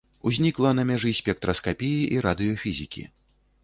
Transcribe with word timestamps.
Узнікла 0.29 0.71
на 0.79 0.85
мяжы 0.91 1.13
спектраскапіі 1.21 2.01
і 2.17 2.21
радыёфізікі. 2.31 3.11